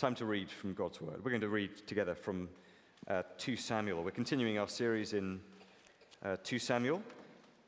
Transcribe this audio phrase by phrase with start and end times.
[0.00, 1.22] Time to read from God's Word.
[1.22, 2.48] We're going to read together from
[3.06, 4.02] uh, 2 Samuel.
[4.02, 5.42] We're continuing our series in
[6.24, 7.02] uh, 2 Samuel,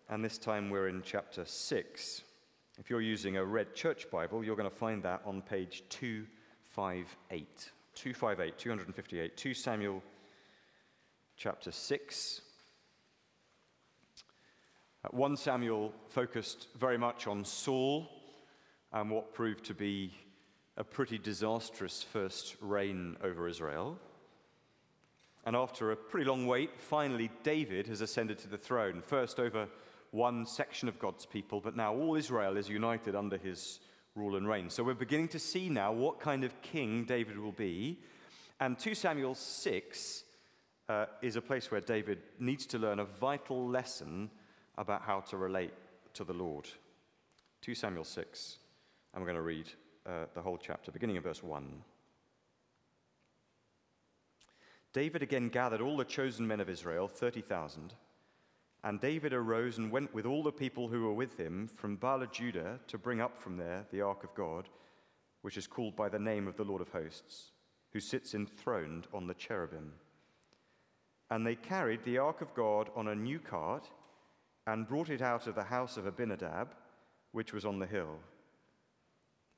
[0.08, 2.22] and this time we're in chapter 6.
[2.78, 7.70] If you're using a red church Bible, you're going to find that on page 258.
[7.96, 10.02] 258, 258, 2 Samuel
[11.36, 12.40] chapter 6.
[15.04, 18.08] Uh, 1 Samuel focused very much on Saul
[18.90, 20.14] and what proved to be
[20.76, 23.98] a pretty disastrous first reign over Israel.
[25.44, 29.68] And after a pretty long wait, finally David has ascended to the throne, first over
[30.12, 33.80] one section of God's people, but now all Israel is united under his
[34.14, 34.70] rule and reign.
[34.70, 37.98] So we're beginning to see now what kind of king David will be.
[38.60, 40.24] And 2 Samuel 6
[40.88, 44.30] uh, is a place where David needs to learn a vital lesson
[44.78, 45.72] about how to relate
[46.14, 46.68] to the Lord.
[47.62, 48.58] 2 Samuel 6,
[49.12, 49.70] and we're going to read
[50.06, 51.82] uh, the whole chapter, beginning in verse 1.
[54.92, 57.94] David again gathered all the chosen men of Israel, 30,000.
[58.84, 62.26] And David arose and went with all the people who were with him from Baal
[62.26, 64.68] Judah to bring up from there the ark of God,
[65.42, 67.52] which is called by the name of the Lord of hosts,
[67.92, 69.92] who sits enthroned on the cherubim.
[71.30, 73.88] And they carried the ark of God on a new cart
[74.66, 76.74] and brought it out of the house of Abinadab,
[77.30, 78.18] which was on the hill.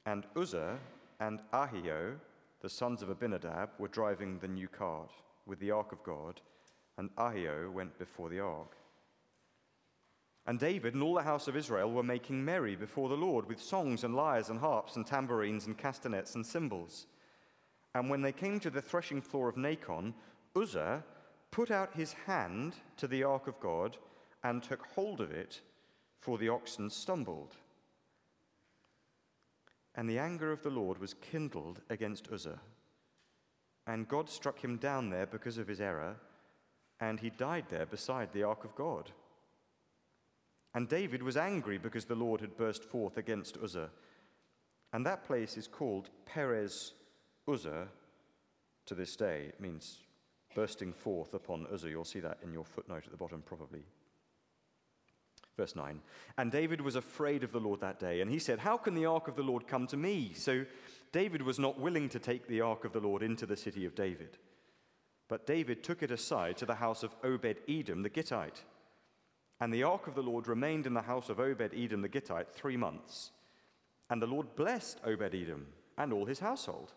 [0.07, 0.79] And Uzzah
[1.21, 2.17] and Ahio,
[2.61, 5.11] the sons of Abinadab, were driving the new cart
[5.47, 6.41] with the ark of God,
[6.99, 8.77] and Ahio went before the ark.
[10.47, 13.63] And David and all the house of Israel were making merry before the Lord with
[13.63, 17.07] songs and lyres and harps and tambourines and castanets and cymbals.
[17.95, 20.13] And when they came to the threshing floor of Nacon,
[20.55, 21.03] Uzzah
[21.51, 23.97] put out his hand to the ark of God
[24.43, 25.61] and took hold of it,
[26.21, 27.57] for the oxen stumbled.
[29.97, 32.61] And the anger of the Lord was kindled against Uzzah.
[33.87, 36.17] And God struck him down there because of his error,
[37.01, 39.11] and he died there beside the ark of God.
[40.75, 43.91] And David was angry because the Lord had burst forth against Uzzah.
[44.93, 46.95] And that place is called Perez
[47.47, 47.89] Uzzah
[48.87, 49.47] to this day.
[49.49, 50.01] It means
[50.55, 51.91] bursting forth upon Uzzah.
[51.91, 53.85] You'll see that in your footnote at the bottom, probably.
[55.57, 56.01] Verse 9.
[56.37, 59.07] And David was afraid of the Lord that day, and he said, How can the
[59.07, 60.33] ark of the Lord come to me?
[60.35, 60.65] So
[61.13, 63.95] David was not willing to take the ark of the Lord into the city of
[63.95, 64.39] David.
[65.29, 68.63] But David took it aside to the house of Obed Edom the Gittite.
[69.61, 72.51] And the ark of the Lord remained in the house of Obed Edom the Gittite
[72.51, 73.31] three months.
[74.11, 76.93] And the Lord blessed Obed Edom and all his household.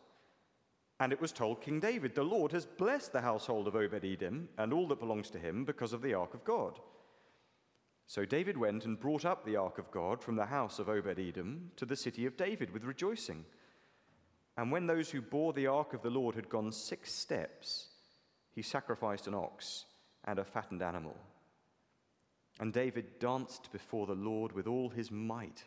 [0.99, 4.49] And it was told King David, The Lord has blessed the household of Obed Edom
[4.57, 6.79] and all that belongs to him because of the ark of God.
[8.07, 11.19] So David went and brought up the ark of God from the house of Obed
[11.19, 13.43] Edom to the city of David with rejoicing.
[14.55, 17.89] And when those who bore the ark of the Lord had gone six steps,
[18.55, 19.85] he sacrificed an ox
[20.23, 21.17] and a fattened animal.
[22.61, 25.65] And David danced before the Lord with all his might.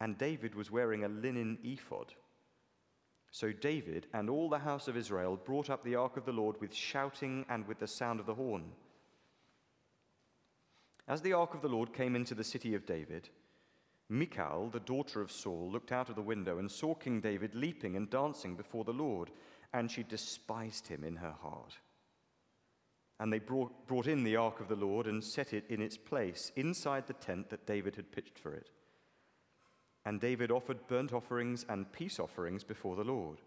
[0.00, 2.14] And David was wearing a linen ephod.
[3.32, 6.60] So David and all the house of Israel brought up the ark of the Lord
[6.60, 8.64] with shouting and with the sound of the horn.
[11.10, 13.28] As the ark of the Lord came into the city of David,
[14.08, 17.96] Michal, the daughter of Saul, looked out of the window and saw King David leaping
[17.96, 19.32] and dancing before the Lord,
[19.74, 21.74] and she despised him in her heart.
[23.18, 25.96] And they brought, brought in the ark of the Lord and set it in its
[25.96, 28.70] place inside the tent that David had pitched for it.
[30.04, 33.38] And David offered burnt offerings and peace offerings before the Lord.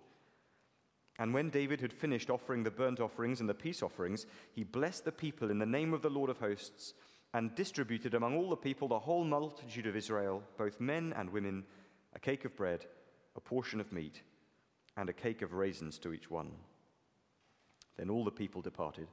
[1.18, 5.06] And when David had finished offering the burnt offerings and the peace offerings, he blessed
[5.06, 6.94] the people in the name of the Lord of hosts
[7.34, 11.64] and distributed among all the people, the whole multitude of Israel, both men and women,
[12.16, 12.86] a cake of bread,
[13.36, 14.22] a portion of meat,
[14.98, 16.52] and a cake of raisins to each one.
[17.98, 19.08] Then all the people departed,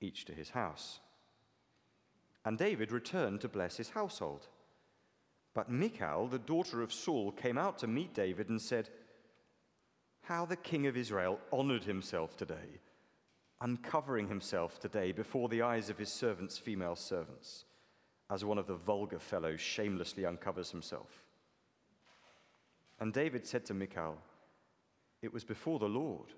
[0.00, 1.00] each to his house.
[2.44, 4.48] And David returned to bless his household.
[5.52, 8.88] But Michal, the daughter of Saul, came out to meet David and said,
[10.22, 12.80] How the king of Israel honored himself today
[13.60, 17.64] uncovering himself today before the eyes of his servants' female servants,
[18.30, 21.24] as one of the vulgar fellows shamelessly uncovers himself.
[22.98, 24.18] And David said to Michal,
[25.22, 26.28] It was before the Lord,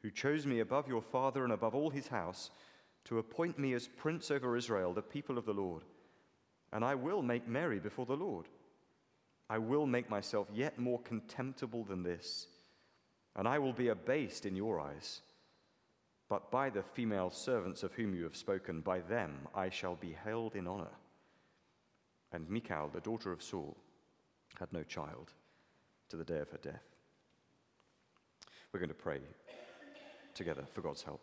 [0.00, 2.50] who chose me above your father and above all his house,
[3.04, 5.82] to appoint me as prince over Israel, the people of the Lord.
[6.72, 8.46] And I will make merry before the Lord.
[9.50, 12.46] I will make myself yet more contemptible than this,
[13.36, 15.20] and I will be abased in your eyes.
[16.32, 20.16] But by the female servants of whom you have spoken, by them I shall be
[20.24, 20.94] held in honor.
[22.32, 23.76] And Michal, the daughter of Saul,
[24.58, 25.34] had no child
[26.08, 26.84] to the day of her death.
[28.72, 29.20] We're going to pray
[30.32, 31.20] together for God's help.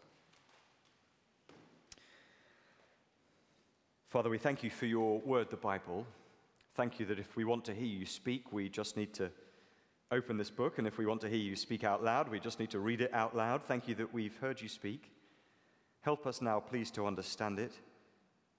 [4.10, 6.06] Father, we thank you for your word, the Bible.
[6.76, 9.32] Thank you that if we want to hear you speak, we just need to
[10.12, 12.60] open this book, and if we want to hear you speak out loud, we just
[12.60, 13.64] need to read it out loud.
[13.64, 15.12] Thank you that we've heard you speak.
[16.02, 17.74] Help us now, please, to understand it,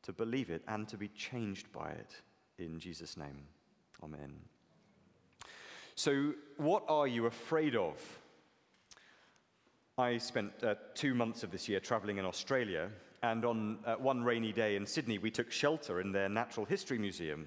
[0.03, 2.15] to believe it, and to be changed by it.
[2.59, 3.43] In Jesus' name,
[4.05, 4.33] amen.
[5.97, 7.97] So, what are you afraid of?
[9.99, 12.91] I spent uh, two months of this year traveling in Australia,
[13.23, 16.99] and on uh, one rainy day in Sydney, we took shelter in their Natural History
[16.99, 17.47] Museum.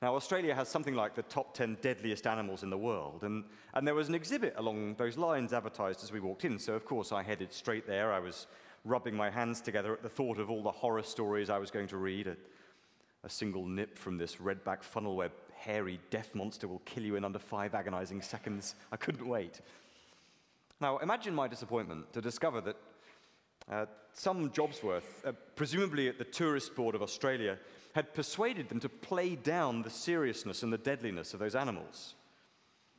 [0.00, 3.86] Now, Australia has something like the top 10 deadliest animals in the world, and, and
[3.86, 7.10] there was an exhibit along those lines advertised as we walked in, so of course
[7.10, 8.12] I headed straight there.
[8.12, 8.46] I was
[8.84, 11.88] rubbing my hands together at the thought of all the horror stories I was going
[11.88, 12.28] to read.
[12.28, 12.36] A,
[13.24, 17.24] a single nip from this redback funnel web hairy death monster will kill you in
[17.24, 18.76] under five agonizing seconds.
[18.92, 19.60] I couldn't wait.
[20.80, 22.76] Now, imagine my disappointment to discover that
[23.70, 27.58] uh, some Jobsworth, uh, presumably at the Tourist Board of Australia,
[27.94, 32.14] had persuaded them to play down the seriousness and the deadliness of those animals.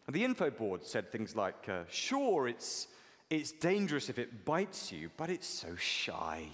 [0.07, 2.87] And the info board said things like, uh, sure, it's,
[3.29, 6.47] it's dangerous if it bites you, but it's so shy.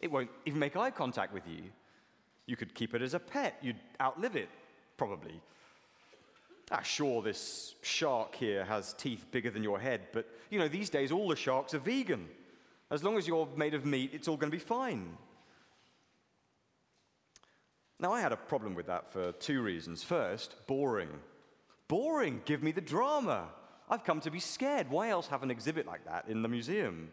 [0.00, 1.62] It won't even make eye contact with you.
[2.46, 4.48] You could keep it as a pet, you'd outlive it,
[4.96, 5.40] probably.
[6.70, 10.90] Ah, sure, this shark here has teeth bigger than your head, but you know, these
[10.90, 12.28] days all the sharks are vegan.
[12.90, 15.16] As long as you're made of meat, it's all going to be fine.
[17.98, 20.02] Now, I had a problem with that for two reasons.
[20.02, 21.08] First, boring.
[21.88, 23.48] Boring, give me the drama.
[23.88, 24.90] I've come to be scared.
[24.90, 27.10] Why else have an exhibit like that in the museum?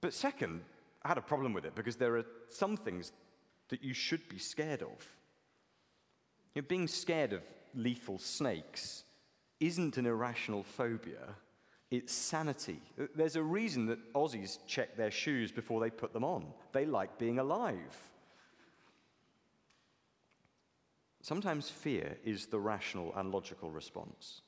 [0.00, 0.62] But second,
[1.02, 3.12] I had a problem with it because there are some things
[3.68, 5.16] that you should be scared of.
[6.54, 7.42] You know, being scared of
[7.74, 9.04] lethal snakes
[9.60, 11.34] isn't an irrational phobia,
[11.96, 12.80] it's sanity.
[13.14, 16.46] There's a reason that Aussies check their shoes before they put them on.
[16.72, 17.96] They like being alive.
[21.22, 24.42] Sometimes fear is the rational and logical response.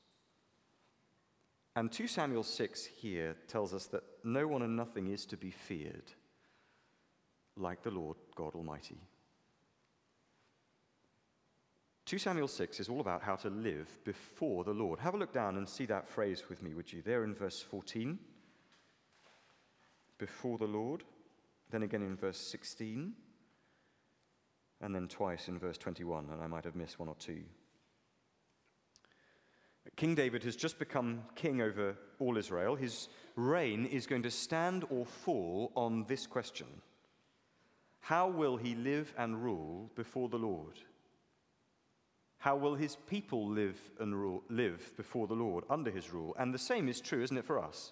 [1.75, 5.51] And 2 Samuel 6 here tells us that no one and nothing is to be
[5.51, 6.11] feared
[7.55, 8.97] like the Lord God Almighty.
[12.07, 14.97] 2 Samuel 6 is all about how to live before the Lord.
[14.99, 17.01] Have a look down and see that phrase with me, would you?
[17.01, 18.17] There in verse 14.
[20.17, 21.03] Before the Lord.
[21.69, 23.11] Then again in verse 16.
[24.79, 27.43] And then twice in verse 21, and I might have missed one or two.
[29.97, 32.77] King David has just become king over all Israel.
[32.77, 36.67] His reign is going to stand or fall on this question
[37.99, 40.79] How will he live and rule before the Lord?
[42.39, 46.35] How will his people live and rule, live before the Lord under his rule?
[46.37, 47.91] And the same is true, isn't it, for us?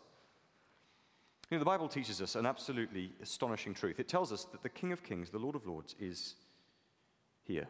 [1.49, 3.99] You know, the Bible teaches us an absolutely astonishing truth.
[3.99, 6.35] It tells us that the King of Kings, the Lord of Lords, is
[7.43, 7.67] here.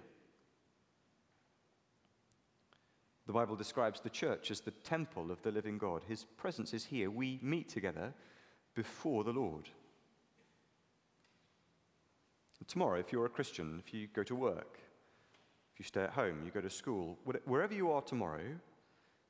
[3.27, 6.03] The Bible describes the church as the temple of the living God.
[6.07, 7.09] His presence is here.
[7.09, 8.13] We meet together
[8.75, 9.69] before the Lord.
[12.67, 14.79] Tomorrow, if you're a Christian, if you go to work,
[15.75, 18.45] if you stay at home, you go to school, wherever you are tomorrow,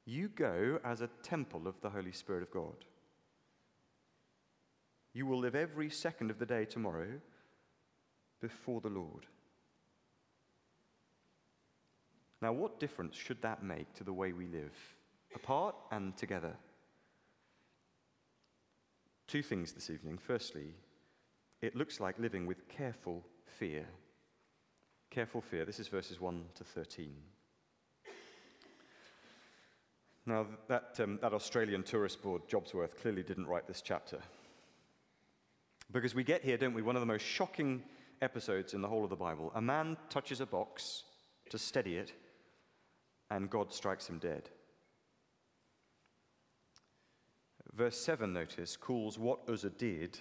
[0.05, 2.85] you go as a temple of the Holy Spirit of God.
[5.11, 7.07] You will live every second of the day tomorrow
[8.41, 9.25] before the Lord.
[12.43, 14.75] Now, what difference should that make to the way we live,
[15.33, 16.55] apart and together?
[19.25, 20.19] Two things this evening.
[20.19, 20.75] Firstly,
[21.63, 23.87] it looks like living with careful fear.
[25.09, 25.65] Careful fear.
[25.65, 27.13] This is verses 1 to 13.
[30.25, 34.19] Now, that, um, that Australian Tourist Board, Jobsworth, clearly didn't write this chapter.
[35.91, 37.83] Because we get here, don't we, one of the most shocking
[38.21, 39.51] episodes in the whole of the Bible.
[39.55, 41.03] A man touches a box
[41.49, 42.13] to steady it,
[43.29, 44.49] and God strikes him dead.
[47.73, 50.17] Verse 7, notice, calls what Uzzah did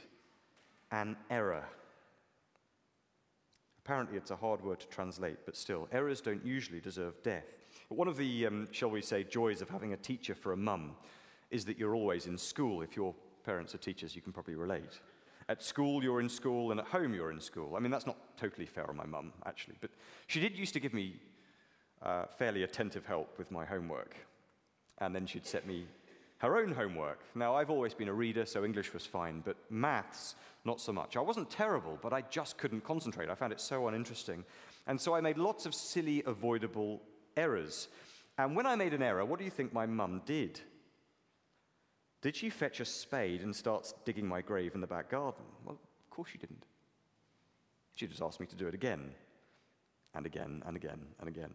[0.90, 1.64] an error.
[3.84, 7.44] Apparently, it's a hard word to translate, but still, errors don't usually deserve death.
[7.90, 10.56] But one of the, um, shall we say, joys of having a teacher for a
[10.56, 10.96] mum
[11.50, 12.80] is that you're always in school.
[12.80, 13.14] If your
[13.44, 15.00] parents are teachers, you can probably relate.
[15.50, 17.76] At school, you're in school, and at home, you're in school.
[17.76, 19.90] I mean, that's not totally fair on my mum, actually, but
[20.28, 21.16] she did used to give me
[22.02, 24.16] uh, fairly attentive help with my homework.
[24.98, 25.86] And then she'd set me
[26.44, 27.20] her own homework.
[27.34, 30.34] Now, I've always been a reader, so English was fine, but maths,
[30.64, 31.16] not so much.
[31.16, 33.30] I wasn't terrible, but I just couldn't concentrate.
[33.30, 34.44] I found it so uninteresting.
[34.86, 37.02] And so I made lots of silly, avoidable
[37.36, 37.88] errors.
[38.36, 40.60] And when I made an error, what do you think my mum did?
[42.20, 45.44] Did she fetch a spade and start digging my grave in the back garden?
[45.64, 46.64] Well, of course she didn't.
[47.96, 49.12] She just asked me to do it again,
[50.14, 51.54] and again, and again, and again.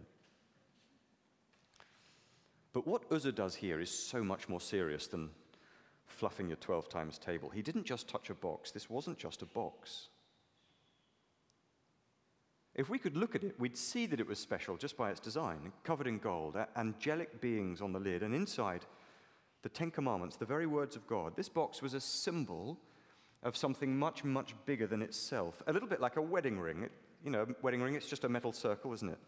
[2.74, 5.30] But what Uzzah does here is so much more serious than
[6.06, 7.50] fluffing your 12 times table.
[7.50, 10.10] He didn't just touch a box, this wasn't just a box.
[12.76, 15.20] If we could look at it, we'd see that it was special just by its
[15.20, 18.86] design, covered in gold, angelic beings on the lid, and inside,
[19.64, 21.36] the Ten Commandments, the very words of God.
[21.36, 22.78] This box was a symbol
[23.44, 25.62] of something much, much bigger than itself.
[25.68, 26.90] A little bit like a wedding ring.
[27.24, 29.20] You know, a wedding ring, it's just a metal circle, isn't it?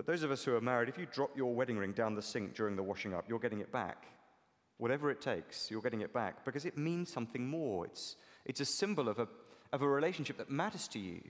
[0.00, 2.22] But those of us who are married, if you drop your wedding ring down the
[2.22, 4.06] sink during the washing up, you're getting it back.
[4.78, 7.84] Whatever it takes, you're getting it back because it means something more.
[7.84, 8.16] It's,
[8.46, 9.28] it's a symbol of a,
[9.74, 11.20] of a relationship that matters to you.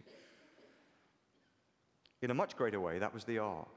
[2.23, 3.77] In a much greater way, that was the ark.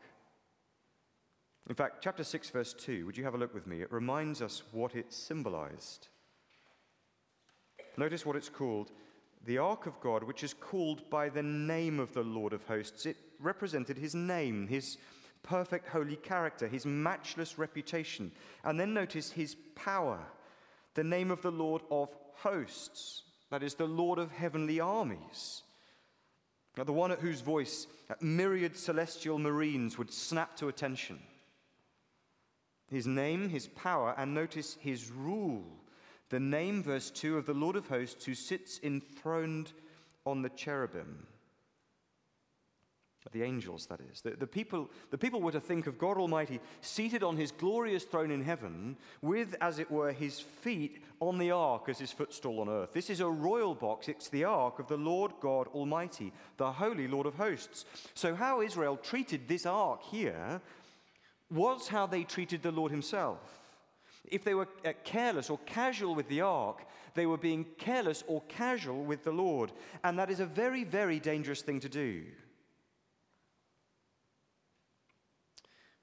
[1.67, 3.81] In fact, chapter 6, verse 2, would you have a look with me?
[3.81, 6.09] It reminds us what it symbolized.
[7.97, 8.91] Notice what it's called
[9.45, 13.07] the ark of God, which is called by the name of the Lord of hosts.
[13.07, 14.97] It represented his name, his
[15.43, 18.31] perfect holy character, his matchless reputation.
[18.63, 20.19] And then notice his power,
[20.93, 25.63] the name of the Lord of hosts, that is, the Lord of heavenly armies.
[26.77, 27.85] Now, the one at whose voice
[28.19, 31.19] myriad celestial marines would snap to attention
[32.93, 35.63] his name, his power, and notice his rule.
[36.29, 39.73] The name, verse 2, of the Lord of hosts who sits enthroned
[40.25, 41.25] on the cherubim.
[43.32, 44.22] The angels, that is.
[44.22, 48.03] The, the, people, the people were to think of God Almighty seated on his glorious
[48.03, 52.60] throne in heaven, with, as it were, his feet on the ark as his footstool
[52.60, 52.94] on earth.
[52.94, 54.10] This is a royal box.
[54.10, 57.86] It's the ark of the Lord God Almighty, the holy Lord of hosts.
[58.13, 60.62] So, how Israel treated this ark here
[61.50, 63.39] was how they treated the Lord Himself.
[64.25, 68.42] If they were uh, careless or casual with the ark, they were being careless or
[68.48, 69.72] casual with the Lord.
[70.03, 72.24] And that is a very, very dangerous thing to do.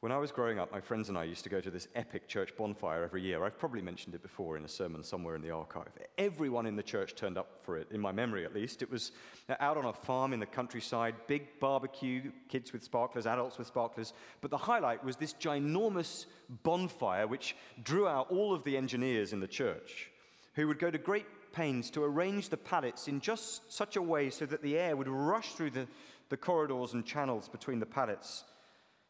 [0.01, 2.27] When I was growing up, my friends and I used to go to this epic
[2.27, 3.45] church bonfire every year.
[3.45, 5.91] I've probably mentioned it before in a sermon somewhere in the archive.
[6.17, 8.81] Everyone in the church turned up for it, in my memory at least.
[8.81, 9.13] It was
[9.51, 13.67] uh, out on a farm in the countryside, big barbecue, kids with sparklers, adults with
[13.67, 14.15] sparklers.
[14.41, 16.25] But the highlight was this ginormous
[16.63, 20.11] bonfire which drew out all of the engineers in the church
[20.55, 24.31] who would go to great pains to arrange the pallets in just such a way
[24.31, 25.87] so that the air would rush through the,
[26.31, 28.45] the corridors and channels between the pallets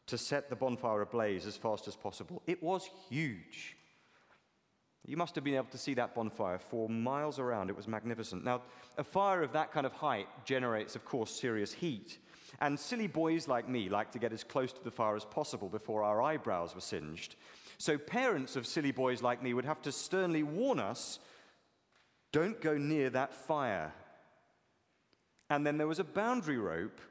[0.07, 2.41] to set the bonfire ablaze as fast as possible.
[2.47, 3.75] It was huge.
[5.05, 7.69] You must have been able to see that bonfire for miles around.
[7.69, 8.43] It was magnificent.
[8.43, 8.61] Now,
[8.97, 12.19] a fire of that kind of height generates, of course, serious heat.
[12.59, 15.69] And silly boys like me like to get as close to the fire as possible
[15.69, 17.35] before our eyebrows were singed.
[17.77, 21.19] So, parents of silly boys like me would have to sternly warn us
[22.31, 23.91] don't go near that fire.
[25.49, 27.01] And then there was a boundary rope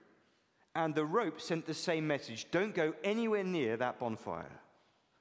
[0.81, 4.61] and the rope sent the same message don't go anywhere near that bonfire,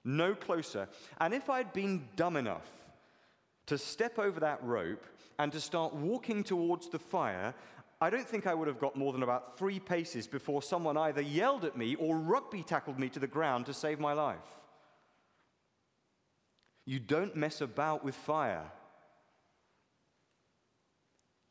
[0.05, 0.87] no closer.
[1.19, 2.67] And if I'd been dumb enough
[3.65, 5.05] to step over that rope
[5.37, 7.53] and to start walking towards the fire,
[7.99, 11.21] I don't think I would have got more than about three paces before someone either
[11.21, 14.37] yelled at me or rugby tackled me to the ground to save my life.
[16.85, 18.71] You don't mess about with fire.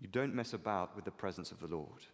[0.00, 2.06] You don't mess about with the presence of the Lord.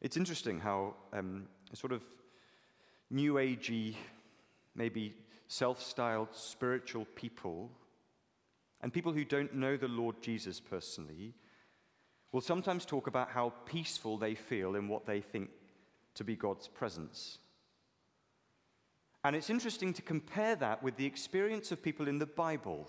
[0.00, 2.02] It's interesting how um, sort of
[3.10, 3.96] new agey,
[4.74, 5.14] maybe
[5.48, 7.70] self styled spiritual people,
[8.80, 11.34] and people who don't know the Lord Jesus personally,
[12.32, 15.50] will sometimes talk about how peaceful they feel in what they think
[16.14, 17.38] to be God's presence.
[19.22, 22.88] And it's interesting to compare that with the experience of people in the Bible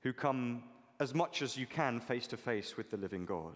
[0.00, 0.64] who come
[0.98, 3.54] as much as you can face to face with the living God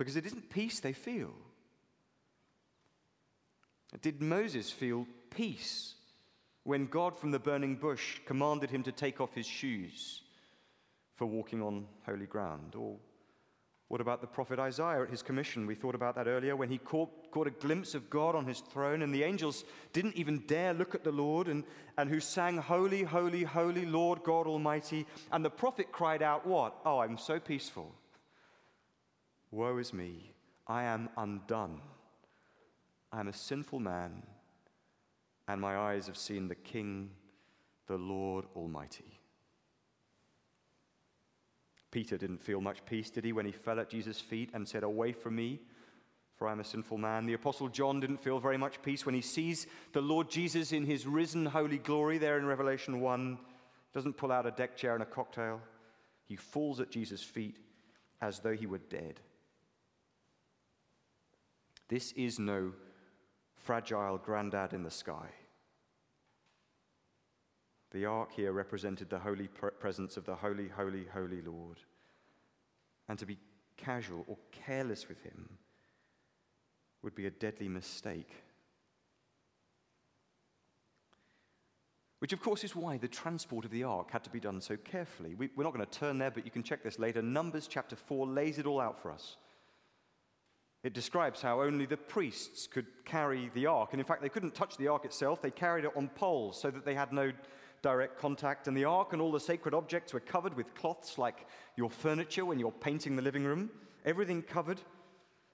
[0.00, 1.34] because it isn't peace they feel.
[4.00, 5.92] Did Moses feel peace
[6.64, 10.22] when God from the burning bush commanded him to take off his shoes
[11.16, 12.76] for walking on holy ground?
[12.78, 12.96] Or
[13.88, 15.66] what about the prophet Isaiah at his commission?
[15.66, 18.60] We thought about that earlier when he caught, caught a glimpse of God on his
[18.60, 21.62] throne, and the angels didn't even dare look at the Lord, and,
[21.98, 25.04] and who sang, Holy, holy, holy Lord God Almighty.
[25.30, 26.74] And the prophet cried out, What?
[26.86, 27.92] Oh, I'm so peaceful.
[29.50, 30.32] Woe is me,
[30.66, 31.80] I am undone.
[33.12, 34.22] I am a sinful man,
[35.48, 37.10] and my eyes have seen the King,
[37.88, 39.18] the Lord Almighty.
[41.90, 44.84] Peter didn't feel much peace, did he, when he fell at Jesus' feet and said,
[44.84, 45.58] Away from me,
[46.36, 47.26] for I'm a sinful man.
[47.26, 50.86] The Apostle John didn't feel very much peace when he sees the Lord Jesus in
[50.86, 53.36] his risen holy glory there in Revelation 1.
[53.36, 53.38] He
[53.92, 55.60] Doesn't pull out a deck chair and a cocktail.
[56.24, 57.56] He falls at Jesus' feet
[58.22, 59.20] as though he were dead.
[61.90, 62.72] This is no
[63.56, 65.26] fragile grandad in the sky.
[67.90, 71.80] The ark here represented the holy presence of the holy, holy, holy Lord.
[73.08, 73.38] And to be
[73.76, 75.48] casual or careless with him
[77.02, 78.44] would be a deadly mistake.
[82.20, 84.76] Which, of course, is why the transport of the ark had to be done so
[84.76, 85.34] carefully.
[85.34, 87.20] We, are not going to turn there, but you can check this later.
[87.20, 89.38] Numbers chapter 4 lays it all out for us.
[90.82, 93.90] It describes how only the priests could carry the ark.
[93.92, 96.70] And in fact, they couldn't touch the ark itself, they carried it on poles so
[96.70, 97.32] that they had no
[97.82, 98.66] direct contact.
[98.66, 101.46] And the ark and all the sacred objects were covered with cloths like
[101.76, 103.70] your furniture when you're painting the living room,
[104.04, 104.80] everything covered.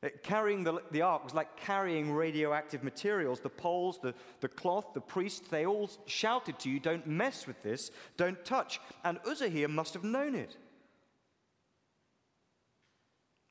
[0.03, 3.41] Uh, carrying the, the ark was like carrying radioactive materials.
[3.41, 7.61] The poles, the, the cloth, the priest, they all shouted to you, Don't mess with
[7.63, 8.79] this, don't touch.
[9.05, 10.57] And Uzzah here must have known it.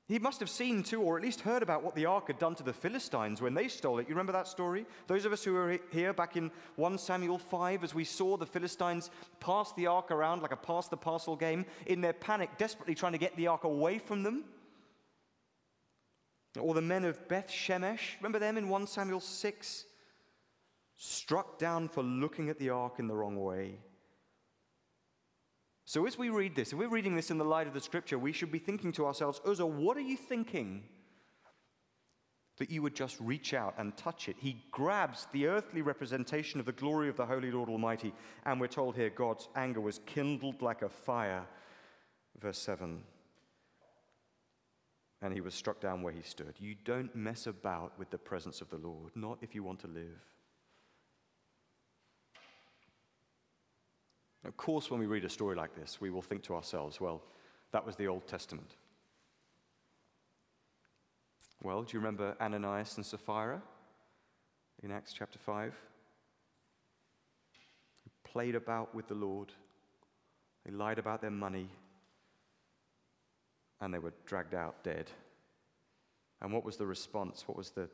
[0.07, 2.53] He must have seen too, or at least heard about what the ark had done
[2.55, 4.07] to the Philistines when they stole it.
[4.07, 4.85] You remember that story?
[5.07, 8.45] Those of us who were here back in 1 Samuel 5, as we saw the
[8.45, 9.09] Philistines
[9.39, 13.13] pass the ark around like a pass the parcel game, in their panic, desperately trying
[13.13, 14.43] to get the ark away from them.
[16.59, 19.85] Or the men of Beth Shemesh, remember them in 1 Samuel 6?
[20.97, 23.79] Struck down for looking at the ark in the wrong way.
[25.85, 28.17] So, as we read this, if we're reading this in the light of the scripture,
[28.17, 30.83] we should be thinking to ourselves, Uzzah, what are you thinking?
[32.57, 34.37] That you would just reach out and touch it.
[34.39, 38.13] He grabs the earthly representation of the glory of the Holy Lord Almighty,
[38.45, 41.45] and we're told here God's anger was kindled like a fire.
[42.39, 43.01] Verse 7
[45.21, 46.53] and he was struck down where he stood.
[46.59, 49.87] You don't mess about with the presence of the Lord, not if you want to
[49.87, 50.21] live.
[54.45, 57.23] Of course, when we read a story like this, we will think to ourselves, well,
[57.71, 58.75] that was the Old Testament.
[61.63, 63.61] Well, do you remember Ananias and Sapphira
[64.83, 65.73] in Acts chapter 5?
[68.03, 69.51] Who played about with the Lord,
[70.63, 71.69] they lied about their money,
[73.81, 75.09] and they were dragged out dead.
[76.41, 77.47] And what was the response?
[77.47, 77.89] What was the,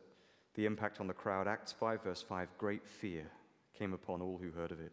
[0.56, 1.48] the impact on the crowd?
[1.48, 3.26] Acts 5, verse 5 great fear
[3.78, 4.92] came upon all who heard of it.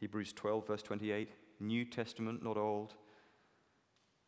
[0.00, 1.30] Hebrews 12, verse 28
[1.60, 2.94] New Testament, not Old.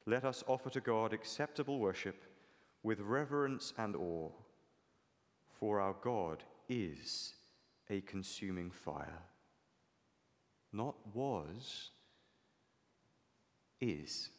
[0.07, 2.25] Let us offer to God acceptable worship
[2.83, 4.31] with reverence and awe,
[5.61, 7.35] for our God is
[7.91, 9.23] a consuming fire.
[10.73, 11.91] Not was,
[13.81, 14.31] is.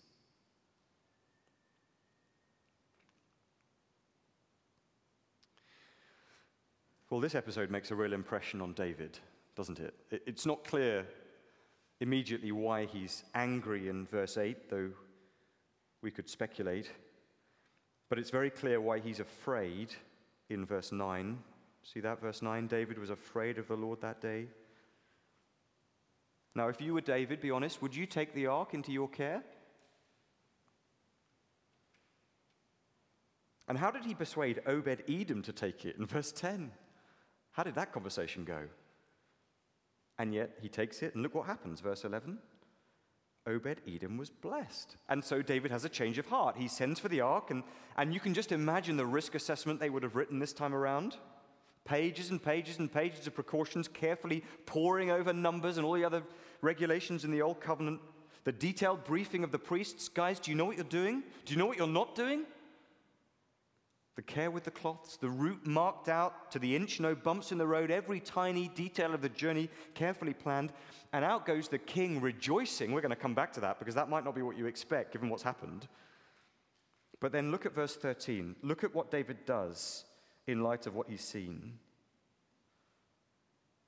[7.09, 9.17] Well, this episode makes a real impression on David,
[9.55, 9.95] doesn't it?
[10.11, 11.05] It's not clear
[11.99, 14.91] immediately why he's angry in verse 8, though
[16.01, 16.89] we could speculate.
[18.09, 19.93] But it's very clear why he's afraid
[20.49, 21.37] in verse 9.
[21.83, 22.67] See that, verse 9?
[22.67, 24.47] David was afraid of the Lord that day.
[26.55, 29.43] Now, if you were David, be honest, would you take the ark into your care?
[33.67, 36.71] And how did he persuade Obed Edom to take it in verse 10?
[37.51, 38.61] How did that conversation go?
[40.19, 41.79] And yet he takes it, and look what happens.
[41.79, 42.37] Verse 11
[43.47, 44.97] Obed Edom was blessed.
[45.07, 46.57] And so David has a change of heart.
[46.57, 47.63] He sends for the ark, and,
[47.97, 51.15] and you can just imagine the risk assessment they would have written this time around.
[51.85, 56.21] Pages and pages and pages of precautions, carefully poring over numbers and all the other
[56.61, 58.01] regulations in the Old Covenant.
[58.43, 61.23] The detailed briefing of the priests guys, do you know what you're doing?
[61.45, 62.43] Do you know what you're not doing?
[64.19, 67.57] The care with the cloths, the route marked out to the inch, no bumps in
[67.57, 70.73] the road, every tiny detail of the journey carefully planned.
[71.13, 72.91] And out goes the king rejoicing.
[72.91, 75.13] We're going to come back to that because that might not be what you expect
[75.13, 75.87] given what's happened.
[77.21, 78.57] But then look at verse 13.
[78.61, 80.03] Look at what David does
[80.47, 81.79] in light of what he's seen.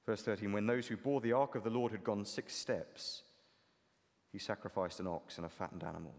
[0.05, 3.23] Verse 13 When those who bore the ark of the Lord had gone six steps,
[4.31, 6.15] he sacrificed an ox and a fattened animal.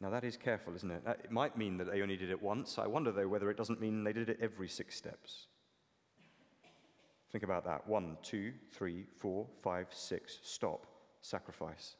[0.00, 1.02] Now, that is careful, isn't it?
[1.24, 2.78] It might mean that they only did it once.
[2.78, 5.46] I wonder, though, whether it doesn't mean they did it every six steps.
[7.32, 7.86] Think about that.
[7.86, 10.38] One, two, three, four, five, six.
[10.42, 10.86] Stop.
[11.20, 11.96] Sacrifice.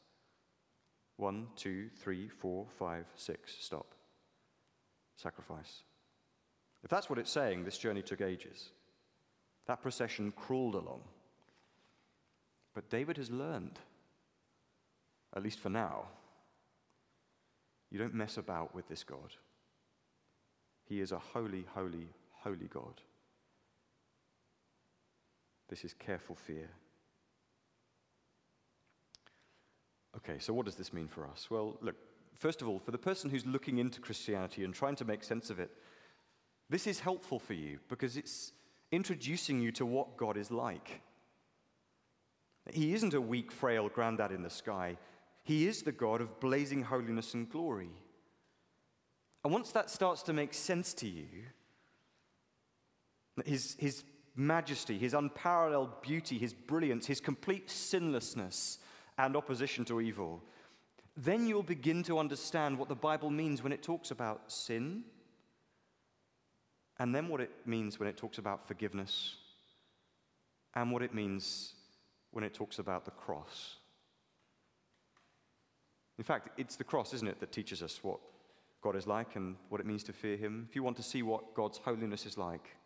[1.17, 3.57] One, two, three, four, five, six.
[3.61, 3.95] Stop.
[5.17, 5.83] Sacrifice.
[6.85, 8.71] If that's what it's saying, this journey took ages.
[9.67, 11.01] That procession crawled along.
[12.75, 13.81] But David has learned,
[15.35, 16.05] at least for now,
[17.91, 19.35] You don't mess about with this God.
[20.85, 22.09] He is a holy, holy,
[22.43, 23.03] holy God.
[25.69, 26.71] This is careful fear.
[30.17, 31.49] Okay, so what does this mean for us?
[31.51, 31.97] Well, look,
[32.35, 35.51] first of all, for the person who's looking into Christianity and trying to make sense
[35.51, 35.71] of it,
[36.71, 38.53] this is helpful for you because it's
[38.91, 41.03] introducing you to what God is like.
[42.73, 44.97] He isn't a weak, frail granddad in the sky.
[45.49, 47.89] He is the God of blazing holiness and glory.
[49.43, 51.25] And once that starts to make sense to you,
[53.47, 54.05] his, his
[54.37, 58.77] majesty, his unparalleled beauty, his brilliance, his complete sinlessness
[59.17, 60.43] and opposition to evil,
[61.17, 65.03] then you'll begin to understand what the Bible means when it talks about sin,
[66.99, 69.37] and then what it means when it talks about forgiveness,
[70.75, 71.73] and what it means
[72.33, 73.77] when it talks about the cross.
[76.19, 78.19] In fact, it's the cross, isn't it, that teaches us what
[78.83, 80.67] God is like and what it means to fear Him.
[80.69, 82.77] If you want to see what God's holiness is like,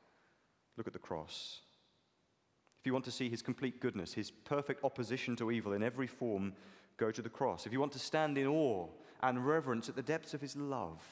[0.77, 1.61] look at the cross.
[2.81, 6.07] If you want to see His complete goodness, His perfect opposition to evil in every
[6.07, 6.53] form,
[6.99, 7.67] go to the cross.
[7.67, 8.87] If you want to stand in awe
[9.23, 11.03] and reverence at the depths of His love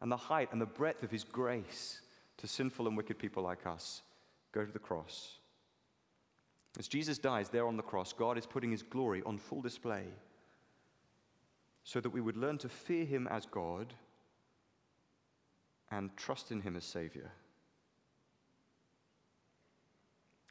[0.00, 2.00] and the height and the breadth of His grace
[2.38, 4.02] to sinful and wicked people like us,
[4.52, 5.38] go to the cross.
[6.78, 10.04] As Jesus dies there on the cross, God is putting his glory on full display
[11.84, 13.94] so that we would learn to fear him as God
[15.90, 17.32] and trust in him as Savior.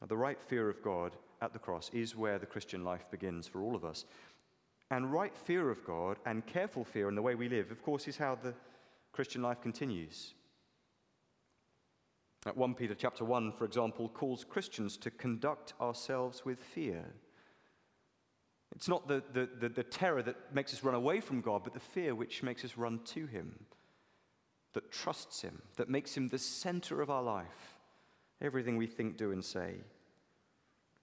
[0.07, 1.11] The right fear of God
[1.41, 4.05] at the cross is where the Christian life begins for all of us.
[4.91, 8.07] And right fear of God and careful fear in the way we live, of course,
[8.07, 8.53] is how the
[9.11, 10.33] Christian life continues.
[12.45, 17.05] At 1 Peter chapter 1, for example, calls Christians to conduct ourselves with fear.
[18.75, 21.73] It's not the, the, the, the, terror that makes us run away from God, but
[21.73, 23.55] the fear which makes us run to Him,
[24.73, 27.77] that trusts Him, that makes Him the center of our life,
[28.41, 29.75] everything we think, do, and say.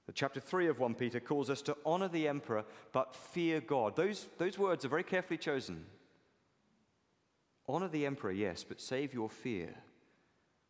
[0.07, 3.97] The chapter 3 of 1 Peter calls us to honor the emperor, but fear God.
[3.97, 5.85] Those, those words are very carefully chosen.
[7.69, 9.75] Honor the emperor, yes, but save your fear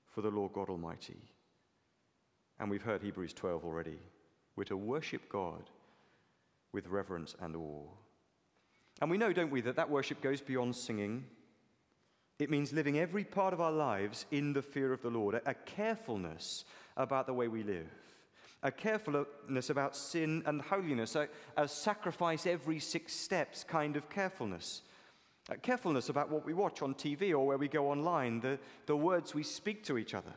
[0.06, 1.18] for the Lord God Almighty.
[2.58, 3.98] And we've heard Hebrews 12 already.
[4.56, 5.68] We're to worship God
[6.76, 7.88] with reverence and awe.
[9.00, 11.24] And we know, don't we, that that worship goes beyond singing.
[12.38, 15.54] It means living every part of our lives in the fear of the Lord, a
[15.54, 16.66] carefulness
[16.98, 17.88] about the way we live,
[18.62, 24.82] a carefulness about sin and holiness, a, a sacrifice every six steps kind of carefulness.
[25.50, 28.96] Uh, carefulness about what we watch on TV or where we go online, the, the
[28.96, 30.34] words we speak to each other,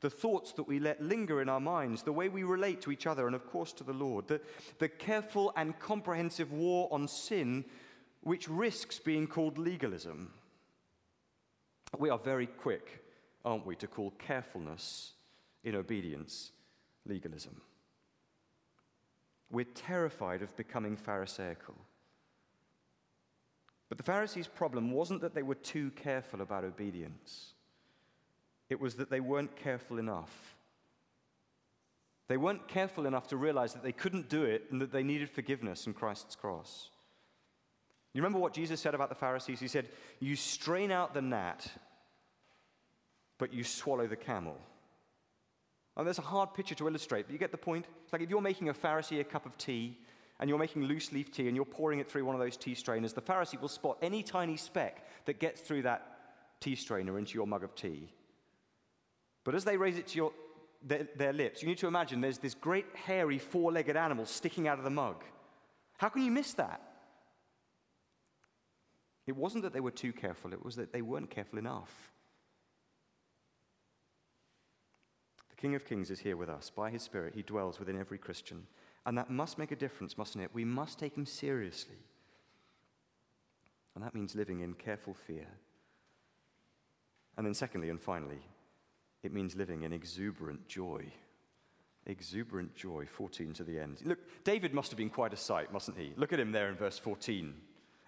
[0.00, 3.06] the thoughts that we let linger in our minds, the way we relate to each
[3.06, 4.40] other and, of course, to the Lord, the,
[4.78, 7.64] the careful and comprehensive war on sin,
[8.22, 10.30] which risks being called legalism.
[11.98, 13.04] We are very quick,
[13.44, 15.12] aren't we, to call carefulness
[15.64, 16.52] in obedience
[17.06, 17.60] legalism.
[19.50, 21.74] We're terrified of becoming Pharisaical.
[23.88, 27.54] But the Pharisees' problem wasn't that they were too careful about obedience,
[28.68, 30.54] it was that they weren't careful enough.
[32.28, 35.30] They weren't careful enough to realize that they couldn't do it and that they needed
[35.30, 36.90] forgiveness in Christ's cross.
[38.12, 39.60] You remember what Jesus said about the Pharisees?
[39.60, 39.88] He said,
[40.20, 41.70] You strain out the gnat,
[43.38, 44.58] but you swallow the camel.
[45.96, 47.86] And there's a hard picture to illustrate, but you get the point.
[48.04, 49.98] It's like if you're making a Pharisee a cup of tea
[50.38, 52.74] and you're making loose leaf tea and you're pouring it through one of those tea
[52.74, 56.18] strainers, the Pharisee will spot any tiny speck that gets through that
[56.60, 58.12] tea strainer into your mug of tea.
[59.44, 60.32] But as they raise it to your,
[60.82, 64.68] their, their lips, you need to imagine there's this great hairy four legged animal sticking
[64.68, 65.24] out of the mug.
[65.96, 66.82] How can you miss that?
[69.26, 72.10] It wasn't that they were too careful, it was that they weren't careful enough.
[75.50, 76.70] The King of Kings is here with us.
[76.70, 78.66] By his Spirit, he dwells within every Christian.
[79.04, 80.50] And that must make a difference, mustn't it?
[80.54, 81.96] We must take him seriously.
[83.94, 85.46] And that means living in careful fear.
[87.36, 88.40] And then, secondly and finally,
[89.22, 91.04] it means living in exuberant joy.
[92.06, 94.00] Exuberant joy, 14 to the end.
[94.04, 96.12] Look, David must have been quite a sight, mustn't he?
[96.16, 97.54] Look at him there in verse 14.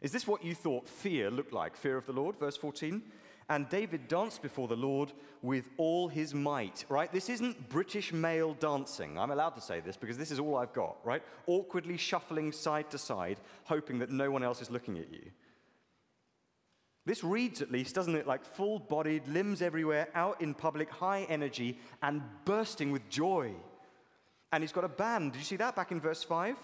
[0.01, 1.77] Is this what you thought fear looked like?
[1.77, 3.03] Fear of the Lord, verse 14?
[3.51, 7.13] And David danced before the Lord with all his might, right?
[7.13, 9.19] This isn't British male dancing.
[9.19, 11.23] I'm allowed to say this because this is all I've got, right?
[11.49, 15.33] Awkwardly shuffling side to side, hoping that no one else is looking at you.
[17.11, 21.27] This reads, at least, doesn't it, like full bodied, limbs everywhere, out in public, high
[21.29, 23.51] energy, and bursting with joy.
[24.53, 25.33] And he's got a band.
[25.33, 26.57] Did you see that back in verse 5?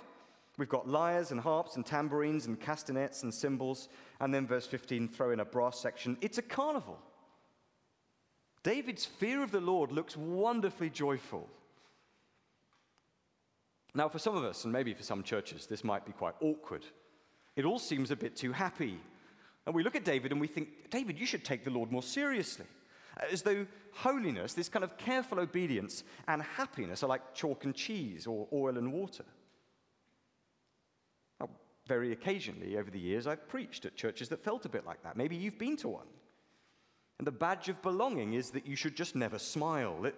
[0.56, 3.88] We've got lyres and harps and tambourines and castanets and cymbals.
[4.20, 6.16] And then, verse 15, throw in a brass section.
[6.20, 7.00] It's a carnival.
[8.62, 11.48] David's fear of the Lord looks wonderfully joyful.
[13.96, 16.86] Now, for some of us, and maybe for some churches, this might be quite awkward.
[17.56, 19.00] It all seems a bit too happy.
[19.66, 22.02] And we look at David and we think, David, you should take the Lord more
[22.02, 22.66] seriously.
[23.20, 27.74] Uh, as though holiness, this kind of careful obedience, and happiness are like chalk and
[27.74, 29.24] cheese or oil and water.
[31.40, 31.48] Now,
[31.86, 35.16] very occasionally over the years, I've preached at churches that felt a bit like that.
[35.16, 36.06] Maybe you've been to one.
[37.18, 40.04] And the badge of belonging is that you should just never smile.
[40.04, 40.14] It,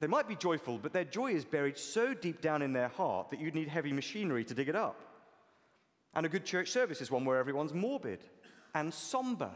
[0.00, 3.30] they might be joyful, but their joy is buried so deep down in their heart
[3.30, 4.98] that you'd need heavy machinery to dig it up.
[6.14, 8.24] And a good church service is one where everyone's morbid
[8.74, 9.50] and somber,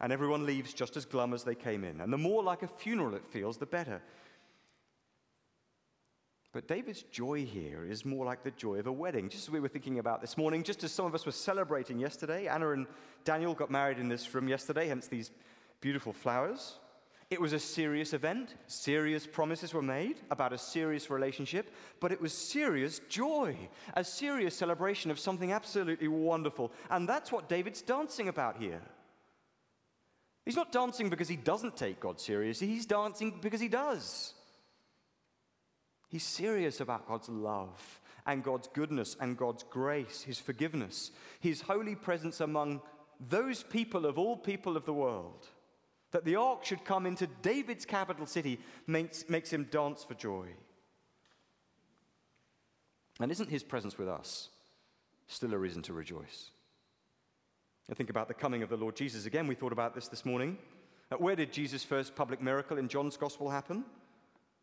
[0.00, 2.00] and everyone leaves just as glum as they came in.
[2.00, 4.02] And the more like a funeral it feels, the better.
[6.52, 9.60] But David's joy here is more like the joy of a wedding, just as we
[9.60, 12.46] were thinking about this morning, just as some of us were celebrating yesterday.
[12.46, 12.86] Anna and
[13.24, 15.30] Daniel got married in this room yesterday, hence these
[15.80, 16.78] beautiful flowers.
[17.32, 18.56] It was a serious event.
[18.66, 23.56] Serious promises were made about a serious relationship, but it was serious joy,
[23.94, 26.72] a serious celebration of something absolutely wonderful.
[26.90, 28.82] And that's what David's dancing about here.
[30.44, 34.34] He's not dancing because he doesn't take God seriously, he's dancing because he does.
[36.10, 41.94] He's serious about God's love and God's goodness and God's grace, his forgiveness, his holy
[41.94, 42.82] presence among
[43.18, 45.48] those people of all people of the world.
[46.12, 50.46] That the ark should come into David's capital city makes, makes him dance for joy.
[53.20, 54.48] And isn't his presence with us
[55.26, 56.50] still a reason to rejoice?
[57.90, 59.46] I think about the coming of the Lord Jesus again.
[59.46, 60.58] We thought about this this morning.
[61.18, 63.84] Where did Jesus' first public miracle in John's gospel happen?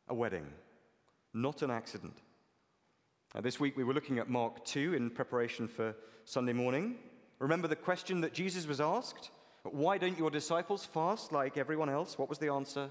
[0.08, 0.48] A wedding,
[1.34, 2.18] not an accident.
[3.36, 6.96] Now, this week we were looking at Mark 2 in preparation for Sunday morning.
[7.38, 9.30] Remember the question that Jesus was asked?
[9.64, 12.18] Why don't your disciples fast like everyone else?
[12.18, 12.90] What was the answer?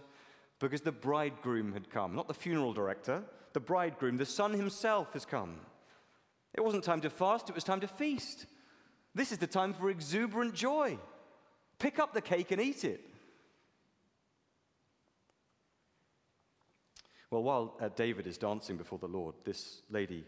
[0.60, 5.24] Because the bridegroom had come, not the funeral director, the bridegroom, the son himself has
[5.24, 5.60] come.
[6.54, 8.46] It wasn't time to fast, it was time to feast.
[9.14, 10.98] This is the time for exuberant joy.
[11.78, 13.00] Pick up the cake and eat it.
[17.30, 20.24] Well, while uh, David is dancing before the Lord, this lady,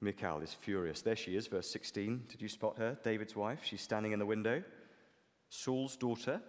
[0.00, 1.02] Michal, is furious.
[1.02, 2.24] There she is, verse 16.
[2.28, 2.96] Did you spot her?
[3.02, 3.60] David's wife.
[3.64, 4.62] She's standing in the window.
[5.48, 6.40] Saul's daughter.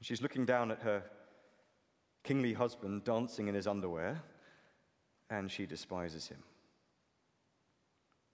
[0.00, 1.02] She's looking down at her
[2.22, 4.22] kingly husband dancing in his underwear,
[5.30, 6.42] and she despises him.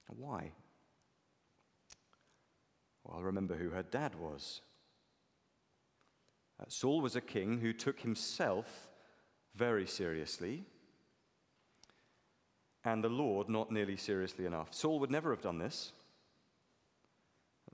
[0.08, 0.52] Why?
[3.04, 4.60] Well, remember who her dad was.
[6.60, 8.88] Uh, Saul was a king who took himself
[9.54, 10.64] very seriously,
[12.84, 14.72] and the Lord not nearly seriously enough.
[14.72, 15.92] Saul would never have done this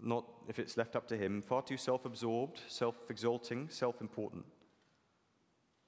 [0.02, 4.44] not if it's left up to him, far too self absorbed, self exalting, self important.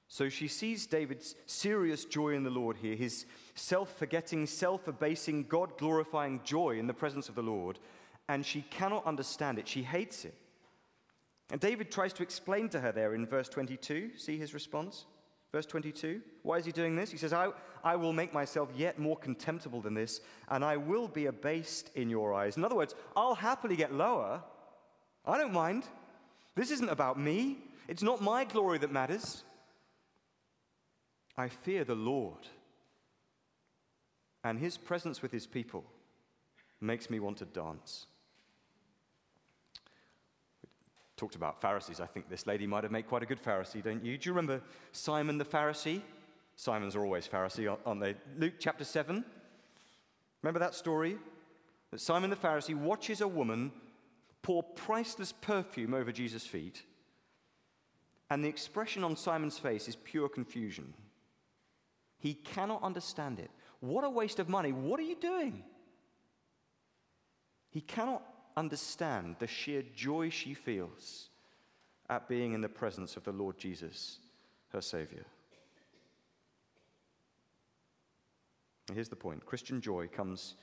[0.08, 5.44] So she sees David's serious joy in the Lord here, his self forgetting, self abasing,
[5.44, 7.78] God glorifying joy in the presence of the Lord,
[8.28, 9.66] and she cannot understand it.
[9.66, 10.34] She hates it.
[11.50, 14.12] And David tries to explain to her there in verse 22.
[14.16, 15.06] See his response?
[15.52, 16.22] Verse 22.
[16.42, 17.10] Why is he doing this?
[17.10, 17.50] He says, I,
[17.84, 22.08] I will make myself yet more contemptible than this, and I will be abased in
[22.08, 22.56] your eyes.
[22.56, 24.42] In other words, I'll happily get lower.
[25.26, 25.84] I don't mind.
[26.54, 29.44] This isn't about me, it's not my glory that matters.
[31.36, 32.46] I fear the Lord,
[34.44, 35.84] and his presence with his people
[36.80, 38.06] makes me want to dance
[41.22, 42.00] talked about Pharisees.
[42.00, 44.18] I think this lady might have made quite a good Pharisee, don't you?
[44.18, 46.00] Do you remember Simon the Pharisee?
[46.56, 48.16] Simons are always Pharisee, aren't they?
[48.36, 49.24] Luke chapter 7.
[50.42, 51.16] Remember that story?
[51.92, 53.70] That Simon the Pharisee watches a woman
[54.42, 56.82] pour priceless perfume over Jesus' feet,
[58.28, 60.92] and the expression on Simon's face is pure confusion.
[62.18, 63.52] He cannot understand it.
[63.78, 64.72] What a waste of money.
[64.72, 65.62] What are you doing?
[67.70, 68.24] He cannot
[68.56, 71.28] understand the sheer joy she feels
[72.08, 74.18] at being in the presence of the Lord Jesus,
[74.72, 75.24] her Savior.
[78.88, 80.54] And here's the point Christian joy comes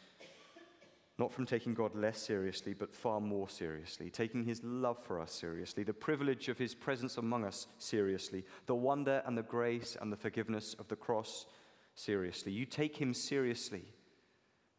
[1.18, 5.34] not from taking God less seriously, but far more seriously, taking his love for us
[5.34, 10.14] seriously, the privilege of his presence among us seriously, the wonder and the grace and
[10.14, 11.46] the forgiveness of the cross
[11.94, 12.54] seriously.
[12.54, 13.84] You take him seriously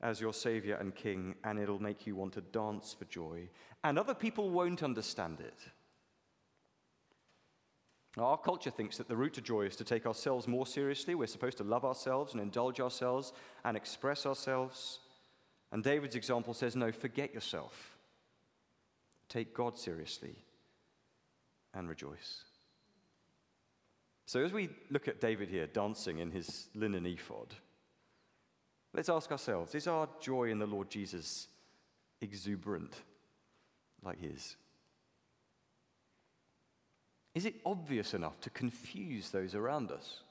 [0.02, 3.48] as your Savior and King, and it'll make you want to dance for joy.
[3.84, 5.58] And other people won't understand it.
[8.18, 11.14] Our culture thinks that the route to joy is to take ourselves more seriously.
[11.14, 13.32] We're supposed to love ourselves and indulge ourselves
[13.64, 14.98] and express ourselves.
[15.70, 17.96] And David's example says, no, forget yourself.
[19.28, 20.34] Take God seriously
[21.72, 22.44] and rejoice.
[24.26, 27.54] So, as we look at David here dancing in his linen ephod,
[28.94, 31.48] let's ask ourselves is our joy in the Lord Jesus
[32.20, 32.94] exuberant
[34.02, 34.56] like his?
[37.34, 40.22] Is it obvious enough to confuse those around us?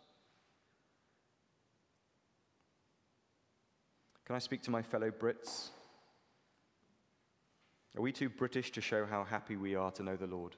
[4.25, 5.69] Can I speak to my fellow Brits?
[7.97, 10.55] Are we too British to show how happy we are to know the Lord?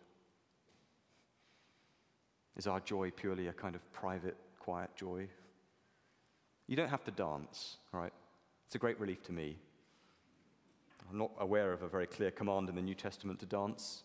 [2.58, 5.30] Is our joy purely a kind of private, quiet joy?
[6.72, 8.14] You don't have to dance, right?
[8.66, 9.58] It's a great relief to me.
[11.10, 14.04] I'm not aware of a very clear command in the New Testament to dance,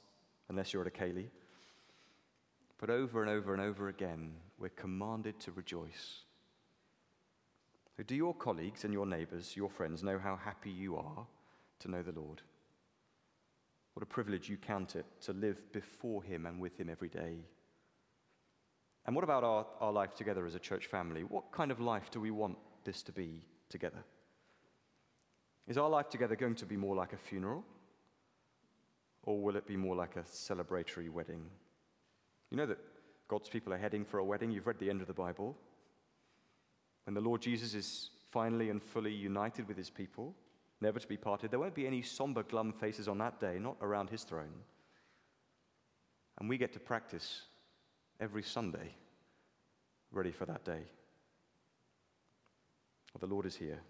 [0.48, 1.28] unless you're at a ceilidh.
[2.78, 6.24] But over and over and over again, we're commanded to rejoice.
[7.96, 11.24] So do your colleagues and your neighbors, your friends, know how happy you are
[11.78, 12.42] to know the Lord?
[13.94, 17.44] What a privilege you count it to live before Him and with Him every day.
[19.06, 21.22] And what about our, our life together as a church family?
[21.22, 24.04] What kind of life do we want this to be together?
[25.68, 27.64] Is our life together going to be more like a funeral?
[29.22, 31.44] Or will it be more like a celebratory wedding?
[32.50, 32.78] You know that
[33.28, 34.50] God's people are heading for a wedding.
[34.50, 35.56] You've read the end of the Bible.
[37.04, 40.34] When the Lord Jesus is finally and fully united with his people,
[40.80, 43.76] never to be parted, there won't be any somber, glum faces on that day, not
[43.80, 44.62] around his throne.
[46.38, 47.42] And we get to practice
[48.20, 48.94] every Sunday,
[50.12, 50.82] ready for that day.
[53.18, 53.80] The Lord is here.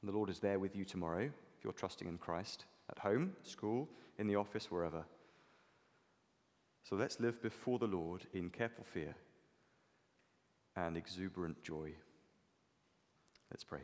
[0.00, 3.32] And the Lord is there with you tomorrow if you're trusting in Christ, at home,
[3.42, 5.04] school, in the office, wherever.
[6.88, 9.14] So let's live before the Lord in careful fear
[10.76, 11.92] and exuberant joy.
[13.50, 13.80] Let's pray.